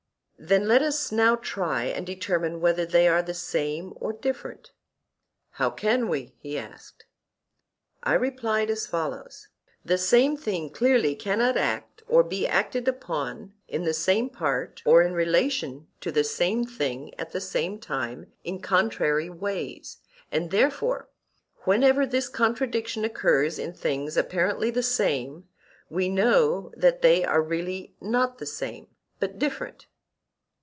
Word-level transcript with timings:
Then 0.43 0.67
let 0.67 0.81
us 0.81 1.11
now 1.11 1.35
try 1.35 1.83
and 1.83 2.03
determine 2.03 2.61
whether 2.61 2.83
they 2.83 3.07
are 3.07 3.21
the 3.21 3.31
same 3.35 3.93
or 3.95 4.11
different. 4.11 4.71
How 5.51 5.69
can 5.69 6.07
we? 6.09 6.33
he 6.39 6.57
asked. 6.57 7.05
I 8.01 8.15
replied 8.15 8.71
as 8.71 8.87
follows: 8.87 9.49
The 9.85 9.99
same 9.99 10.35
thing 10.35 10.71
clearly 10.71 11.13
cannot 11.13 11.57
act 11.57 12.01
or 12.07 12.23
be 12.23 12.47
acted 12.47 12.87
upon 12.87 13.53
in 13.67 13.83
the 13.83 13.93
same 13.93 14.31
part 14.31 14.81
or 14.83 15.03
in 15.03 15.13
relation 15.13 15.85
to 15.99 16.11
the 16.11 16.23
same 16.23 16.65
thing 16.65 17.13
at 17.19 17.33
the 17.33 17.39
same 17.39 17.77
time, 17.77 18.31
in 18.43 18.61
contrary 18.61 19.29
ways; 19.29 19.97
and 20.31 20.49
therefore 20.49 21.07
whenever 21.65 22.03
this 22.07 22.27
contradiction 22.27 23.05
occurs 23.05 23.59
in 23.59 23.73
things 23.73 24.17
apparently 24.17 24.71
the 24.71 24.81
same, 24.81 25.47
we 25.87 26.09
know 26.09 26.71
that 26.75 27.03
they 27.03 27.23
are 27.23 27.43
really 27.43 27.95
not 28.01 28.39
the 28.39 28.47
same, 28.47 28.87
but 29.19 29.37
different. 29.37 29.85